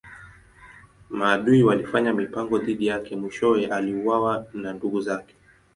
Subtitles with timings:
[1.09, 5.35] Maadui walifanya mipango dhidi yake mwishowe aliuawa na ndugu zake.